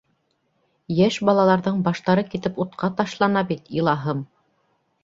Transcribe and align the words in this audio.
—Йәш 0.99 1.17
балаларҙың 1.29 1.83
баштары 1.89 2.25
китеп 2.33 2.59
утҡа 2.67 2.93
ташлана 3.03 3.49
бит, 3.53 3.73
илаһым. 3.81 4.27